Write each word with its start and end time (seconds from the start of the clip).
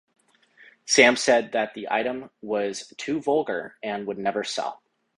Sam 0.83 1.15
said 1.15 1.51
that 1.51 1.75
the 1.75 1.87
item 1.91 2.31
was 2.41 2.91
"too 2.97 3.21
vulgar" 3.21 3.75
and 3.83 4.07
would 4.07 4.17
never 4.17 4.43
sell. 4.43 4.81